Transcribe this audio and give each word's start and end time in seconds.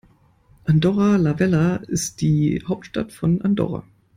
Andorra 0.65 1.15
la 1.19 1.33
Vella 1.37 1.75
ist 1.75 2.21
die 2.21 2.63
Hauptstadt 2.67 3.11
von 3.11 3.39
Andorra. 3.43 3.83